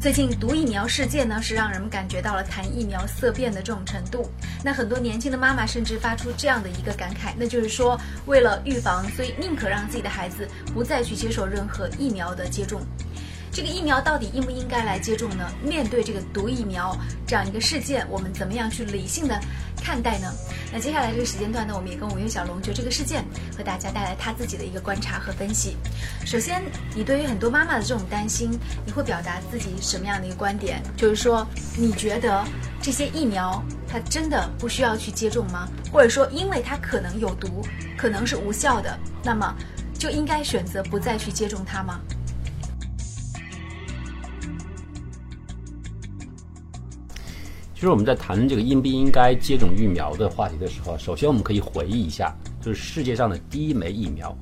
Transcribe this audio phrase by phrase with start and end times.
[0.00, 4.30] 最近毒疫苗事件呢，是让人们感觉到了谈疫苗色变的这种程度。
[4.64, 12.80] 那很多年轻的妈妈甚至发出这样的一个感慨，那就是说，为了预防，所以宁可让自己的孩子不再去接受任何疫苗的接种。
[13.52, 15.52] 这个疫苗到底应不应该来接种呢？
[15.62, 16.96] 面对这个毒疫苗
[17.26, 19.38] 这样一个事件，我们怎么样去理性的
[19.80, 20.32] 看待呢？
[20.72, 23.24] 那接下来这个时间段呢，我们也跟五月小龙就这个事件
[23.56, 25.76] 和大家带来他自己的一个观察和分析。
[26.24, 26.62] 首先，
[26.94, 28.50] 你对于很多妈妈的这种担心，
[28.86, 30.80] 你会表达自己什么样的一个观点？
[30.96, 32.44] 就是说，你觉得
[32.80, 35.66] 这些疫苗它真的不需要去接种吗？
[35.92, 37.66] 或者说，因为它可能有毒，
[37.96, 39.52] 可能是无效的，那么
[39.98, 42.00] 就应该选择不再去接种它吗？
[47.80, 52.30] 其实我们在谈论这个应不应该接种疫苗的话题的时候，首先我们可以回忆一下，
[52.60, 54.36] 就是世界上的第一枚疫苗，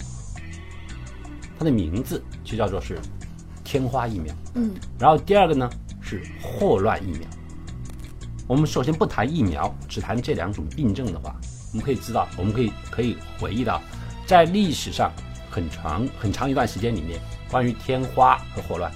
[1.56, 2.98] 它的名字就叫做是
[3.62, 4.34] 天花疫苗。
[4.54, 5.70] 嗯，然后第二个呢
[6.00, 7.20] 是霍乱疫苗。
[8.48, 11.36] 我们首先不谈疫苗，只谈这两种病症的话，
[11.70, 13.80] 我们可以知道，我们可以可以回忆到，
[14.26, 15.12] 在历史上
[15.48, 18.92] 很长很长一段时间里面，关于天花和霍乱。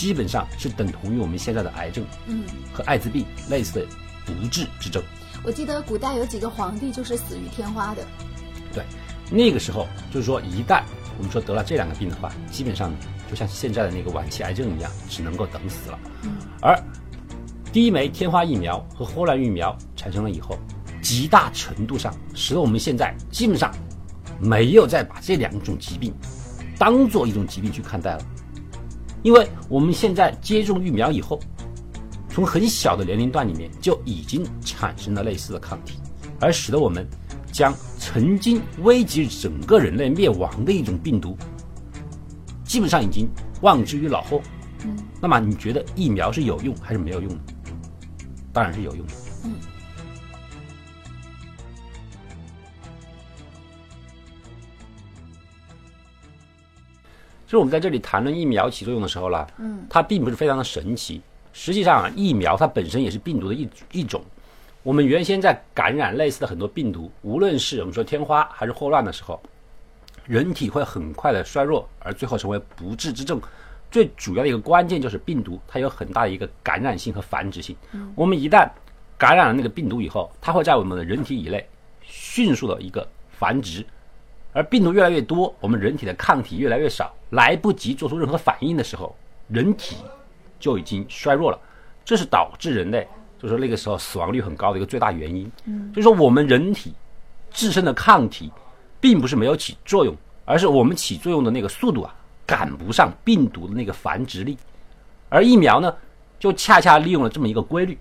[0.00, 3.86] 基本上是等同于我们现在的癌症，嗯，和艾滋病类似的
[4.24, 5.02] 不治之症。
[5.44, 8.02] 我记得古代有几个皇帝就是死于天花的。
[8.72, 8.82] 对，
[9.30, 10.82] 那个时候就是说，一旦
[11.18, 12.90] 我们说得了这两个病的话，基本上
[13.28, 15.98] 就像现在的那个晚期癌症一样，只能够等死了。
[16.22, 16.30] 嗯，
[16.62, 16.82] 而
[17.70, 20.58] 第一枚天花疫苗和霍乱疫苗产生了以后，
[21.02, 23.70] 极大程度上使得我们现在基本上
[24.40, 26.14] 没有再把这两种疾病
[26.78, 28.22] 当做一种疾病去看待了。
[29.22, 31.38] 因为我们现在接种疫苗以后，
[32.28, 35.98] 从很小的年龄段里面就已经产生了类似的抗体，
[36.40, 37.06] 而使得我们
[37.52, 41.36] 将曾经危及整个人类灭亡的一种病毒，
[42.64, 43.28] 基本上已经
[43.60, 44.40] 忘之于脑后。
[44.84, 47.40] 嗯，那么你觉得疫苗是有用还是没有用的？
[48.52, 49.12] 当然是有用的。
[57.50, 61.20] 就是我们在这里谈论疫苗起作用的时候啦，嗯，它并不是非常的神奇。
[61.52, 64.22] 实际上啊，疫苗它本身也是病毒的一一种。
[64.84, 69.42] 我们原先在感染类似的很多病毒，无论是我们说天花还是霍乱的时候，
[70.26, 73.40] 人体会很快的衰弱，而最后成为不治之症。
[73.90, 77.74] 最主要的一个关键就是病毒它有很大的一个感染性和繁殖性。
[78.14, 78.70] 我们一旦
[79.18, 81.68] 感染了那个病毒以后，它会在我们的人体以内
[82.00, 83.84] 迅速的一个繁殖。
[84.52, 89.14] 而病毒越来越多，我们人体的抗体越来越少，来不及做出任何反应的时候，
[89.48, 89.96] 人体
[90.58, 91.58] 就已经衰弱了。
[92.04, 93.06] 这是导致人类
[93.38, 95.50] 就是那个时候死亡率很高的一个最大原因。
[95.66, 96.92] 嗯，就是说我们人体
[97.50, 98.50] 自身的抗体
[99.00, 102.12] 并不是没有起作用，而是我们起作用的那个速度啊
[102.44, 104.58] 赶不上病毒的那个繁殖力。
[105.28, 105.94] 而疫苗呢，
[106.40, 107.96] 就恰恰利用了这么一个规律。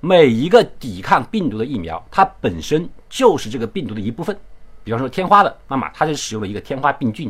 [0.00, 4.38] 每一个抵抗病毒的疫苗，它本身就是这个病毒的一部分。
[4.88, 7.28] 比方说天花的，那么它就使用了一个天花病菌；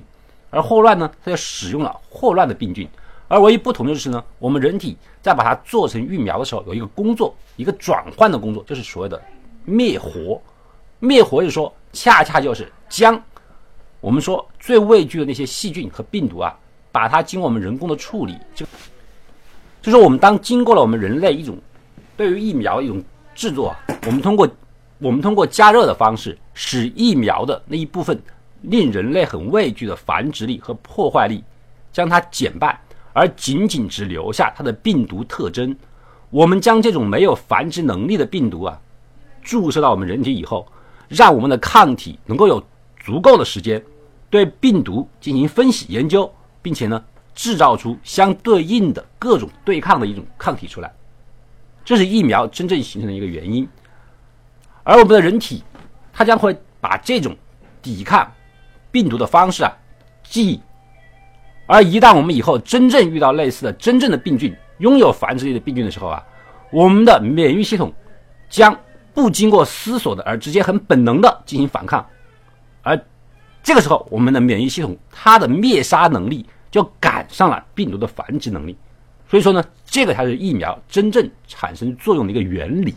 [0.49, 2.89] 而霍乱呢，它就使用了霍乱的病菌。
[3.27, 9.21] 而唯一不同的就是呢，我们人体在把它做成疫苗的时候，有一个工作，一个转换的工作，就是所谓的
[9.65, 10.41] 灭活。
[11.01, 13.21] 灭活就是说，恰恰就是将
[14.01, 16.57] 我们说最畏惧的那些细菌和病毒啊，
[16.93, 18.65] 把它经过我们人工的处理，就
[19.83, 21.59] 就是我们当经过了我们人类一种
[22.17, 23.03] 对于疫苗一种
[23.35, 23.75] 制作，
[24.07, 24.49] 我们通过。
[24.99, 28.21] 我们通过加热的方式，使疫苗的那一部分
[28.63, 31.45] 令人类很畏惧的繁殖力和破坏力，
[31.93, 32.77] 将它减半，
[33.13, 35.75] 而仅仅只留下它的病毒特征。
[36.31, 38.81] 我们将这种没有繁殖能力的病毒啊，
[39.41, 40.67] 注射到我们人体以后，
[41.07, 42.61] 让我们的抗体能够有
[42.99, 43.83] 足够的时间
[44.29, 46.31] 对病毒进行分析研究，
[46.61, 47.03] 并且呢，
[47.37, 50.93] 制造出相对应的各种对抗的一种抗体出来。
[51.85, 53.67] 这是疫苗真正形成的一个原因。
[54.89, 55.63] 而我们的人体，
[56.15, 57.37] 它将会把这种
[57.83, 58.27] 抵抗
[58.91, 59.71] 病毒的方式啊
[60.25, 60.59] 记忆，
[61.67, 66.25] 而一旦我们以后真正遇到类似的真正的病菌，拥有繁殖力的病菌的时候啊，
[66.73, 67.93] 我们的免疫系统
[68.49, 68.75] 将
[69.13, 72.07] 不经过思索的而直接很本能的进行反抗，
[72.83, 72.99] 而
[73.63, 78.75] 这个时候我们的免疫系统它的灭杀能力就赶上了病毒的繁殖能力，
[79.29, 82.95] 所以说呢，这个才是疫苗真正产生作用的一个原理。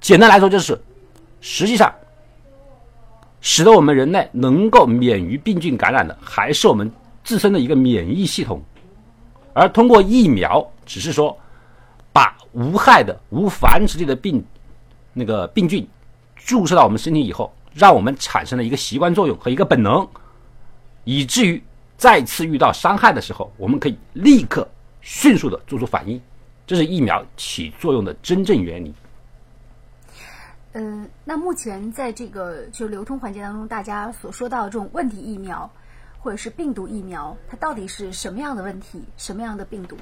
[0.00, 0.80] 简单来说，就是
[1.40, 1.92] 实际上
[3.40, 6.90] 使得我们人类能够免于病菌感染的，还是我们
[7.24, 8.62] 自身的一个免疫系统。
[9.52, 11.36] 而通过疫苗，只是说
[12.12, 14.44] 把无害的、无繁殖力的病
[15.12, 15.86] 那个病菌
[16.36, 20.06] 注射到我们身体以后，让我们产生了一个习惯作用和一个本能，
[21.04, 21.62] 以至于
[21.96, 24.66] 再次遇到伤害的时候，我们可以立刻
[25.00, 26.20] 迅速的做出反应，
[26.66, 28.94] 这是疫苗起作用的真正原理。
[30.80, 35.68] 嗯，那目前在这个就流通环节当中，大家所说到的这种问题疫苗，
[36.20, 39.96] 或者是病毒疫苗，它到底是什么样的问题，什么样的病毒？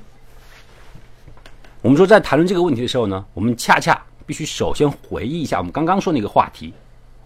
[1.80, 6.74] 我们说在谈论这个问题的时候呢，我们恰恰必须首先回忆一下我们刚刚说那个话题。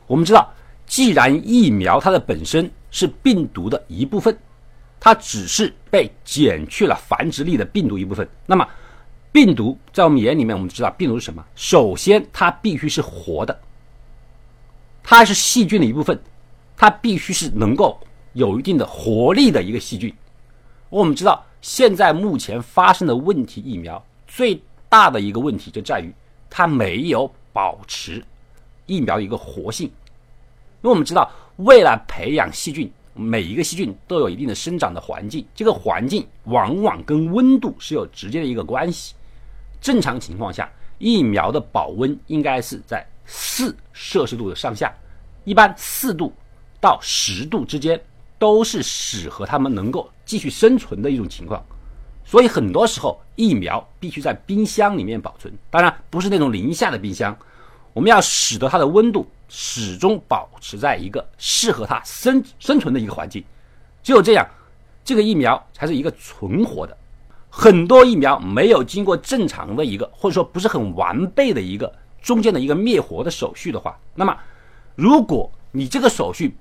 [0.06, 0.48] 我们知道，
[0.86, 4.38] 既然疫苗它的本身是病毒的一部分，
[5.00, 8.64] 它只是被减去了繁殖力的病毒一部分，那么。
[9.32, 11.44] 病毒在我们眼里面，我们知道病毒是什么？
[11.54, 13.60] 首先，它必须是活的，
[15.04, 16.20] 它是细菌的一部分，
[16.76, 18.00] 它必须是能够
[18.32, 20.12] 有一定的活力的一个细菌。
[20.88, 26.12] 我们知道，现在目前发生的问题，疫苗最大的一个问题就在于
[26.48, 28.24] 它没有保持
[28.86, 29.86] 疫苗一个活性。
[29.86, 39.14] 因为我们知道，为了培养细菌，每一个细菌都有一定的生长的环境，这个环境往往跟温度是有直接的一个关系。
[39.80, 44.92] 正常情况下，疫苗的保温应该是在四摄氏度的上下，
[45.44, 46.32] 一般四度
[46.80, 48.00] 到十度之间
[48.38, 51.64] 都是适合它们能够继续生存的一种情况。
[52.24, 57.36] 所以很多时候，疫苗必须在冰箱里面保存，当然不是那种零下的冰箱。
[57.92, 63.44] 我们要使得它的温度始终保持在一个适合它生生存的一个环境，
[64.02, 64.46] 只有这样，
[65.02, 66.96] 这个疫苗才是一个存活的。
[67.50, 71.92] 很多疫苗没有经过正常的一个，或者说不是很完备的一个
[72.22, 74.36] 中间的一个灭活的手续的话，那么
[74.94, 76.56] 如果你这个手续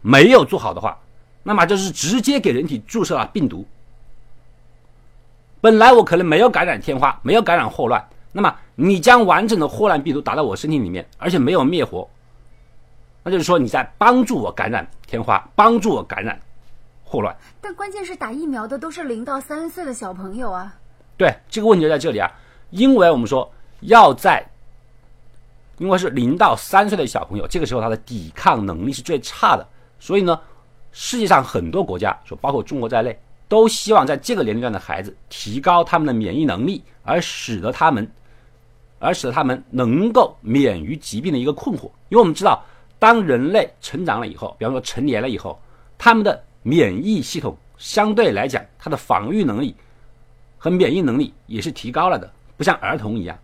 [0.00, 0.98] 没有做好的话，
[1.44, 3.64] 那么就是直接给人体注射了病毒。
[5.60, 12.08] 本来我可能没有感染天花，没有感染霍乱，那么你将完整的霍乱病毒打到我身体里面，而且没有灭活，
[13.22, 16.40] 那就是说你在帮助我感染天花，帮助我感染。
[17.08, 20.76] 霍乱，但关键是打疫苗的都是零到三岁的小朋友啊。
[21.16, 22.30] 对，这个问题就在这里啊，
[22.68, 23.50] 因为我们说
[23.80, 24.46] 要在，
[25.78, 29.66] 因为是零到三岁的小朋友，这个时候他的抵抗能力是最差的，
[29.98, 30.38] 所以呢，
[30.92, 33.18] 世界上很多国家，说包括中国在内，
[33.48, 38.06] 都希望在这个年龄段的孩子提高他们的免疫能力，而使得他们，
[38.98, 41.84] 而使得他们能够免于疾病的一个困惑。
[42.10, 42.62] 因为我们知道，
[42.98, 45.58] 当人类成长了以后，比方说成年了以后，
[45.96, 49.74] 他们的免疫系统相对来讲，它的防御能力
[50.58, 53.38] 和免疫能力也是提高了的，不像儿童一样，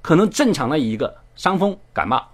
[0.00, 2.24] 可能正常的一个伤风感冒，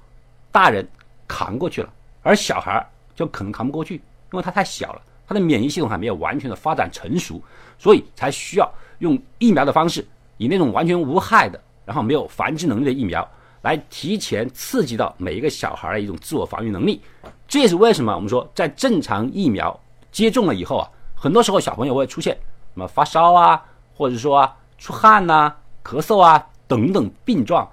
[0.53, 0.87] 大人
[1.27, 1.93] 扛过去了，
[2.23, 7.43] 而小孩就可能扛不过去，因为他太小了，他的免疫系统还没有完全的发展成熟，
[7.79, 13.27] 所以才需要用疫苗的方式，以那种完全无害的，然后没有繁殖能力的疫苗，
[13.63, 17.01] 来提前刺激到每一个小孩的一种自我防御能力。
[17.49, 19.79] 这也是为什么我们说在正常疫苗。
[20.10, 22.34] 接种了以后啊，很多时候小朋友会出现
[22.75, 23.62] 什么发烧啊，
[23.96, 27.69] 或者说出汗呐、咳嗽啊等等病状，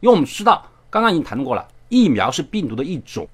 [0.00, 3.28] 因为我们知道刚刚已经谈过了，疫苗是病毒的一种。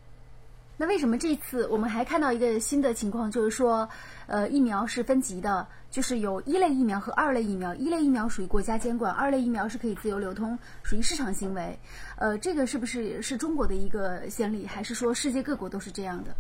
[0.79, 3.89] 那为什么这次我们还看到一个新的情况，就是说，
[4.27, 11.79] 呃，疫苗是分级的，就是有一类疫苗和二类疫苗，一类疫苗属于国家监管，二类疫苗是可以自由流通，属于市场行为。
[12.17, 16.31] 呃，这个是不是是中国的一个先例，还是说世界各国都是这样的？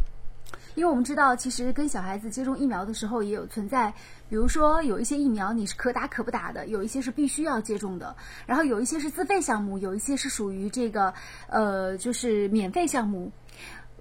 [0.76, 3.90] 因为我们知道，其实跟小孩子接种疫苗的时候也有存在，
[4.28, 8.14] 比如说有一些疫苗你是可打可不打的，有一些是必须要接种的，
[8.44, 11.12] 然后有一些是自费项目，有一些是属于这个
[11.48, 13.32] 呃就是免费项目。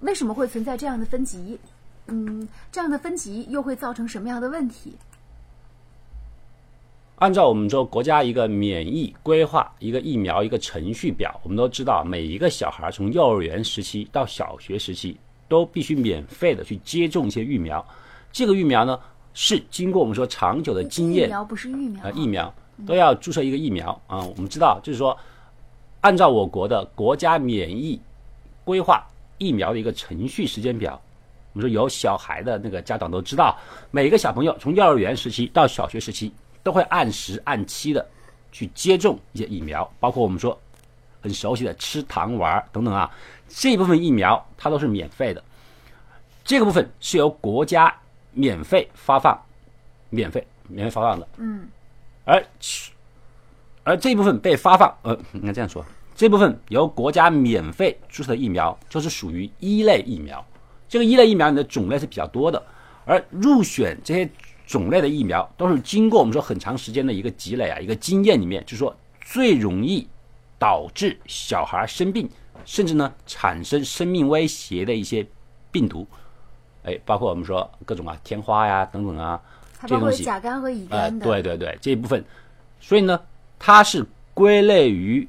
[0.00, 1.58] 为什么会存在这样的分级？
[2.08, 4.94] 嗯，这样的分级又会造成什么样的问题？
[7.14, 15.18] 按照我们说国家一个免疫规划，一个疫苗一个程序表，我们都知道每一个小孩从幼儿园时期到小学时期。
[15.48, 17.84] 都必须免费的去接种一些疫苗，
[18.32, 18.98] 这个疫苗呢
[19.34, 22.54] 是经过我们说长久的经验，疫苗不是疫苗啊，疫苗
[22.86, 24.18] 都要注射一个疫苗啊。
[24.18, 25.16] 我们知道，就是说，
[26.00, 28.00] 按照我国的国家免疫
[28.64, 29.06] 规划
[29.38, 31.00] 疫苗的一个程序时间表，
[31.52, 33.56] 我们说有小孩的那个家长都知道，
[33.90, 38.04] 每个小朋友从幼儿园时期到小学时期都会按时按期的
[38.50, 40.58] 去接种一些疫苗，包括我们说
[41.26, 43.10] 很熟悉的吃糖丸等等啊。
[43.48, 45.42] 这部分疫苗它都是免费的，
[46.44, 47.92] 这个部分是由国家
[48.32, 49.36] 免费发放，
[50.10, 51.28] 免费免费发放的。
[51.38, 51.66] 嗯，
[52.24, 52.44] 而
[53.82, 60.44] 而这部分被发放，呃， 应该这样说，这部分由国家免费注册的疫苗就是属于一类疫苗。
[60.88, 62.62] 这个一类疫苗你的种类是比较多的，
[63.04, 64.28] 而入选这些
[64.66, 70.06] 种类的疫苗都是经过我们说很长时间的一个积累啊，一个经验里面，就是说最容易
[70.66, 72.28] 导致小孩生病。
[72.64, 75.24] 甚至呢，产生生命威胁的一些
[75.70, 76.04] 病毒，
[76.82, 79.40] 哎，包括我们说各种啊天花呀等等啊，
[79.78, 81.24] 还包括这些东西，甲肝和乙呃，肝的。
[81.24, 82.24] 对对对，这一部分，
[82.80, 83.20] 所以呢，
[83.56, 84.04] 它是
[84.34, 85.28] 归类于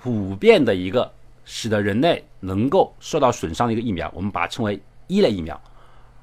[0.00, 1.12] 普遍的一个
[1.44, 5.60] 使得人类能够受到损伤的一个疫苗，我们把它称为一类疫苗。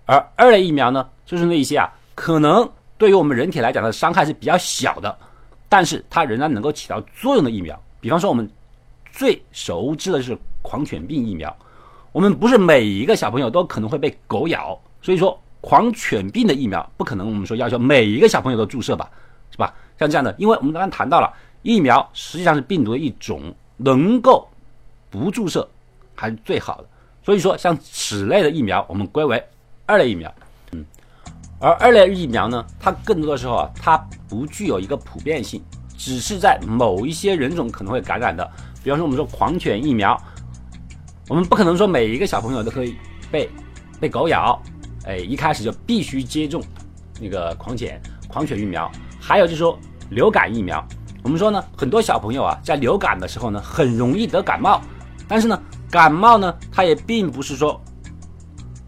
[0.07, 2.67] 而二类疫苗呢，就是那一些啊，可能
[2.97, 5.15] 对于我们人体来讲的伤害是比较小的，
[5.69, 7.79] 但是它仍然能够起到作用的疫苗。
[8.05, 8.47] 比方说，我们
[9.11, 11.57] 最熟知的是狂犬病疫苗。
[12.11, 19.09] 我们不是每一个小朋友都可能会被狗咬，所以说狂犬病的疫苗不可能我们说要求每一个小朋友都注射吧，
[19.49, 19.73] 是吧？
[19.97, 21.33] 像这样的，因为我们刚刚谈到了
[21.63, 23.41] 疫苗实际上是病毒的一种，
[23.77, 24.47] 能够
[25.09, 25.67] 不注射
[26.13, 26.85] 还是最好的。
[27.23, 29.43] 所以说，像此类的疫苗，我们归为
[29.87, 30.31] 二类疫苗。
[30.73, 30.85] 嗯，
[31.59, 33.97] 而二类疫苗呢，它更多的时候啊，它
[34.29, 35.59] 不具有一个普遍性，
[35.97, 38.49] 只是在某一些人种可能会感染的。
[38.83, 40.15] 比方说，我们说狂犬疫苗，
[41.27, 42.95] 我们不可能说每一个小朋友都可以
[43.31, 43.49] 被
[43.99, 44.61] 被狗咬，
[45.05, 46.61] 哎，一开始就必须接种
[47.19, 48.91] 那个狂犬狂犬疫苗。
[49.19, 50.85] 还有就是说流感疫苗，
[51.23, 54.79] 我们说呢，很多小朋友啊，在流感的时候呢，很容易得感冒，
[55.27, 55.59] 但是呢，
[55.89, 57.81] 感冒呢，它也并不是说，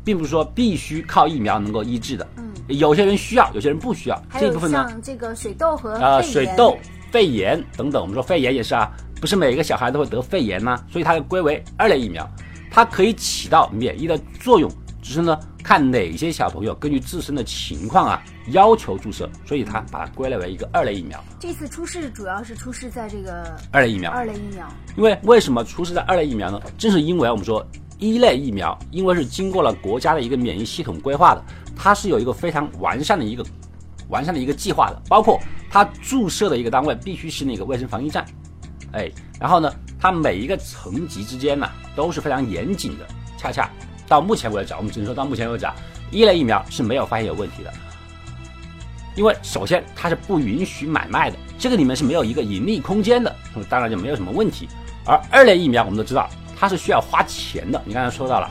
[0.04, 2.28] 并不是说必须靠疫苗能够医治的。
[2.38, 4.24] 嗯，有些人需要，有些人不需要。
[4.40, 6.78] 这部分呢，像这个水痘和呃，水痘、
[7.12, 12.28] 肺炎等等，我们说肺炎也是啊，不是每个小孩都会得肺炎呐、所以它归为二类疫苗，
[12.70, 14.70] 它可以起到免疫的作用，
[15.02, 21.22] 只是呢看哪些小朋友根据自身的情况啊要求注射，所以它把它归类为一个二类疫苗。
[21.40, 24.68] 这次出事主要是出事在这个二类疫苗，二类疫苗。
[24.96, 26.62] 因为为什么出事在二类疫苗呢？
[26.78, 27.66] 正是因为我们说
[28.00, 31.44] 一类疫苗，因为是经过了国家的一个免疫系统规划的，
[31.76, 33.44] 它是有一个非常完善的一个
[34.10, 38.26] 完善的一个计划的，包括它注射的一个单位必须是那个卫生防疫站，
[38.94, 43.06] 哎，然后呢，它每一个层级之间呢都是非常严谨的。
[43.38, 43.70] 恰恰
[44.08, 45.76] 到目前为止，我们只能说到目前为止啊，
[46.10, 47.72] 一类疫苗是没有发现有问题的。
[49.16, 54.68] 因为首先它是不允许买卖的，这个里面是没有一个盈利空间的，那么当然就没有什么问题。
[55.06, 58.50] 而二类疫苗我们都知道它是需要花钱的，你刚才说到了，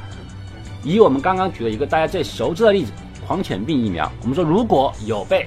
[0.82, 2.92] 以我们刚刚举的一个大家最熟知的例子，
[3.26, 5.44] 狂犬病疫苗，我们说如果有被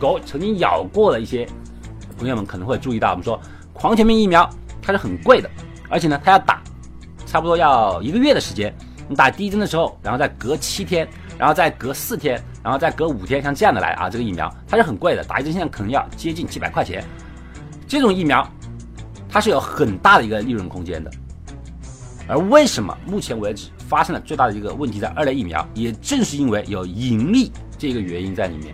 [0.00, 1.48] 狗曾经咬过的一些
[2.18, 3.40] 朋友们可能会注意到，我们说
[3.72, 4.48] 狂犬病疫苗
[4.82, 5.48] 它是很贵的，
[5.88, 6.60] 而且呢它要打
[7.24, 8.74] 差不多要一个月的时间，
[9.08, 11.08] 你打第一针的时候，然后再隔七天，
[11.38, 17.04] 然后再隔四天，然后再隔五天，像这样的来啊，这个疫苗它是很贵的，打一针现在可能要接近几百块钱。
[17.86, 18.44] 这种疫苗
[19.28, 21.08] 它是有很大的一个利润空间的。
[22.26, 28.72] 而为什么目前为止发生了最大的一个问题在二类疫苗，也正是因为有盈利这个原因在里面。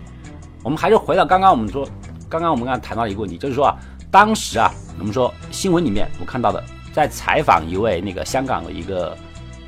[0.63, 1.89] 我们还是回到刚刚我们说，
[2.29, 3.75] 刚刚我们刚谈到一个问题，就是说啊，
[4.11, 9.17] 当时啊，我们说新闻里面我看到的，在采访一位那个香港的一个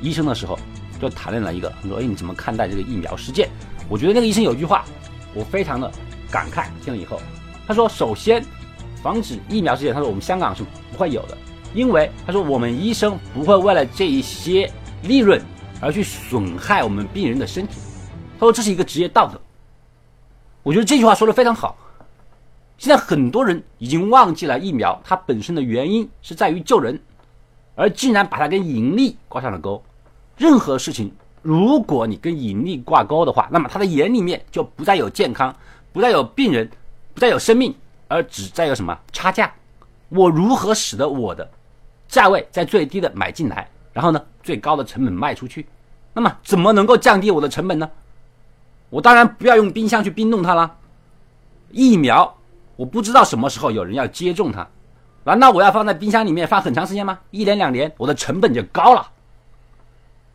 [0.00, 0.56] 医生的时候，
[1.00, 3.48] 就谈论了一个，说哎你怎么看待这个疫苗事件？
[3.88, 4.84] 我觉得那个医生有句话，
[5.34, 5.90] 我非常的
[6.30, 7.20] 感慨，听了以后，
[7.66, 8.44] 他说首先
[9.02, 11.36] 防止疫苗事件，他说我们香港是不会有的，
[11.74, 14.70] 因为他说我们医生不会为了这一些
[15.02, 15.40] 利润
[15.80, 17.80] 而去损害我们病人的身体，
[18.38, 19.40] 他说这是一个职业道德。
[20.62, 21.76] 我觉得这句话说的非常好。
[22.76, 26.98] 现在很多人已经忘记了疫苗它本身的原因是在于救人，
[27.74, 29.82] 而竟然把它跟盈利挂上了钩。
[30.36, 35.54] 任何事情，如果你跟盈利挂钩的话，那么他的眼里面就不再有健康，
[35.92, 36.70] 不再有病人，
[37.12, 37.74] 不再有生命，
[38.08, 39.52] 而只再有什么差价。
[40.08, 41.46] 我如何使得我的
[42.08, 43.68] 价位在最低的买进来，
[44.00, 45.68] 然后呢最高的成本卖出去？
[46.14, 47.90] 那么怎么能够降低我的成本呢？
[48.88, 50.74] 我当然不要用冰箱去冰冻它啦。
[51.70, 52.34] 疫苗，
[52.76, 54.66] 我不知道什么时候有人要接种它，
[55.22, 57.18] 难道我要放在冰箱里面放很长时间吗？
[57.30, 59.06] 一年两年，我的成本就高了。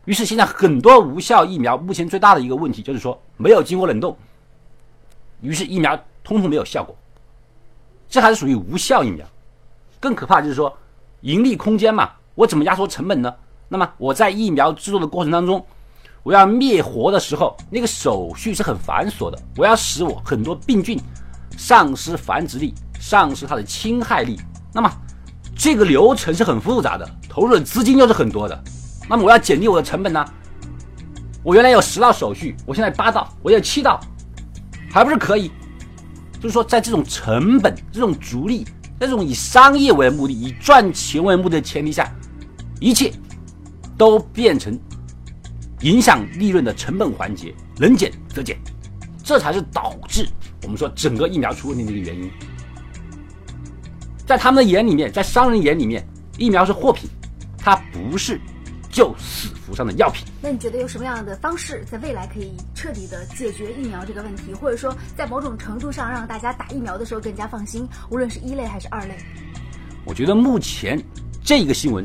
[0.04, 4.16] 于是现在很多无效疫苗，目前最大的一个问题就是说没有经过冷冻，
[5.40, 6.96] 于是疫苗通通没有效果，
[8.08, 9.26] 这还是属于无效疫苗。
[9.98, 10.72] 更可怕就是说
[11.22, 13.34] 盈利空间嘛，我怎么压缩成本呢？
[13.68, 15.64] 那么我在疫苗制作的过程当中，
[16.22, 21.00] 我要灭活的时候，那个手续是很繁琐的，我要使我很多病菌
[21.56, 24.38] 丧失繁殖力，丧失它的侵害力。
[24.72, 24.90] 那么
[25.56, 28.64] 这个流程是很复杂的，投入的资金又是很多的。
[29.08, 30.24] 那么我要减低我的成本呢？
[31.42, 34.00] 我原来有十道手续，我现在八道，我有七道，
[34.90, 35.50] 还不是可以？
[36.40, 38.66] 就是说，在这种成本、这种逐利、
[39.00, 42.12] 这种以商业为目的、以赚钱为目的的前提下，
[42.80, 43.12] 一切
[43.96, 44.78] 都变成
[45.80, 48.56] 影响利润的成本环节，能减则减，
[49.22, 50.26] 这才是导致
[50.62, 52.30] 我们说整个疫苗出问题的一个原因。
[54.26, 57.08] 在他们的眼里面，在商人眼里面，疫苗是货品，
[57.56, 58.40] 它不是
[58.90, 60.26] 救死扶伤的药品。
[60.42, 69.16] 那你觉得有什么样的方式，在未来可以彻底的解决疫苗这个问题，或者说在某种程度上让大家打疫苗的时候更加放心，无论是一类还是二类？
[70.04, 71.00] 我觉得目前
[71.44, 72.04] 这个新闻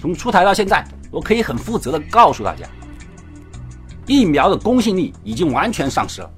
[0.00, 0.84] 从出台到现在，
[1.16, 2.66] 我可以很负责的告诉大家，
[4.06, 6.30] 疫苗的公信力已经完全丧失了。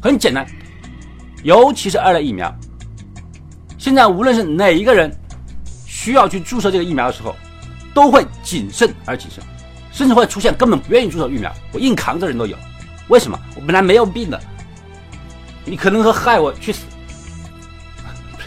[0.00, 0.46] 很简单，
[1.42, 2.54] 尤其是二类疫苗，
[3.78, 5.12] 现在无论是哪一个人
[5.84, 7.34] 需要去注射这个疫苗的时候，
[7.92, 9.42] 都会谨慎而谨慎，
[9.90, 12.56] 甚至会出现根本不愿意注射疫苗，我硬扛的人都有。
[13.08, 13.36] 为什么？
[13.56, 14.40] 我本来没有病的，
[15.64, 16.84] 你可能会害我去死。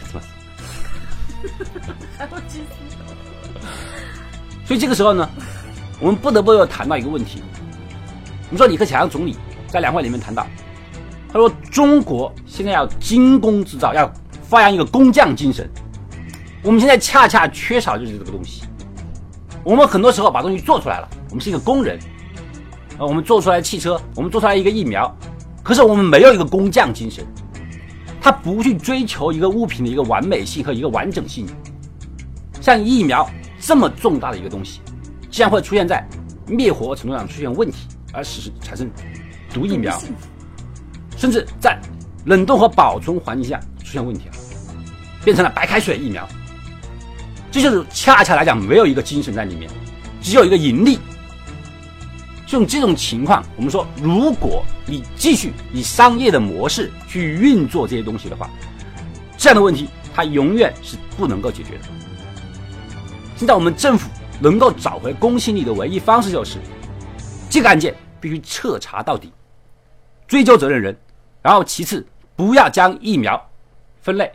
[0.07, 1.49] 怎么死？
[2.17, 2.95] 还会去死？
[4.65, 5.29] 所以这个时候呢，
[5.99, 7.41] 我们不得不要谈到一个问题。
[8.49, 10.45] 我们说李克强总理在两会里面谈到，
[11.31, 14.11] 他说中国现在要精工制造，要
[14.43, 15.69] 发扬一个工匠精神。
[16.63, 18.63] 我们现在恰恰缺少就是这个东西。
[19.63, 21.99] 我们很多时候把东西做出来了，我们是一个工人，
[22.97, 25.15] 呃，我们做出来汽车，我们做出来一个疫苗，
[25.63, 27.23] 可是我们没有一个工匠精神，
[28.19, 31.47] 他不去追求一个物品的一个完美性和一个完整性。
[32.61, 33.27] 像疫苗
[33.65, 34.79] 这么重大的一个东西，
[35.31, 36.07] 竟然会出现在
[36.47, 38.87] 灭活程度上出现问题，而使产生
[39.51, 39.99] 毒疫苗，
[41.17, 41.75] 甚至在
[42.25, 44.35] 冷冻和保存环境下出现问题了，
[45.23, 46.27] 变成了白开水疫苗。
[47.51, 49.67] 这就是恰恰来讲没有一个精神在里面，
[50.21, 50.99] 只有一个盈利。
[52.45, 58.47] 就这种情况，我们说，如果你继续以商业的模式去运作这些东西的话，
[59.35, 61.85] 这样的问题它永远是不能够解决的。
[63.35, 66.57] 现在我们政府能够找回公信力的唯一方式就是，
[67.49, 69.31] 这个案件必须彻查到底，
[70.27, 70.97] 追究责任人，
[71.41, 73.49] 然后其次不要将疫苗
[74.01, 74.31] 分类，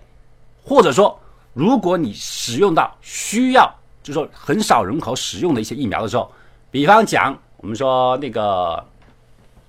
[0.65, 1.19] 或者说。
[1.53, 3.69] 如果你使用到需要，
[4.05, 6.31] 就是说很少人口使用的一些疫苗的时候，
[6.71, 8.83] 比方讲，我们说那个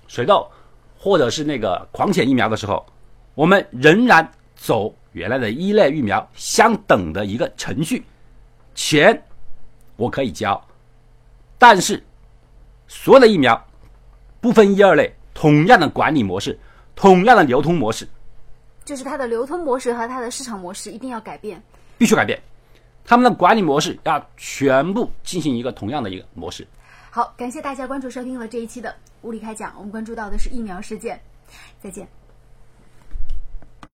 [0.06, 0.46] 水痘，
[0.96, 2.86] 或者是那个狂犬疫苗的时候，
[3.34, 8.04] 我们仍然走原来的一类疫苗相等的一个程序，
[8.74, 9.22] 钱
[9.96, 10.60] 我可以交，
[11.58, 12.02] 但是
[12.88, 13.62] 所有的疫苗
[14.40, 16.58] 不分一二类，同样的管理模式，
[16.94, 18.08] 同样的流通模式。
[18.84, 21.62] 就是它的流通模式和它的市场模式一定要改变，
[21.96, 22.40] 必须改变，
[23.04, 26.66] 他们的管理模式要全部进行一个同样的一个模式。
[27.10, 31.20] 好，感谢大家关注收听了这一期的物理开讲，我们关注到的是疫苗事件，
[31.80, 32.21] 再见。